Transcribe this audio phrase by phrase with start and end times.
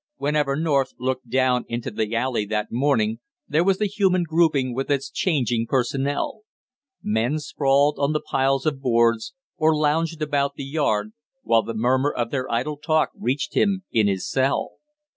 [0.17, 4.89] Whenever North looked down into the alley that morning, there was the human grouping with
[4.89, 6.41] its changing personnel.
[7.03, 12.11] Men sprawled on the piles of boards, or lounged about the yard, while the murmur
[12.11, 14.77] of their idle talk reached him in his cell.